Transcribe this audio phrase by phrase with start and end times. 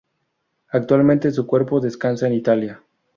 [0.69, 2.81] Actualmente su cuerpo descansa en Italia.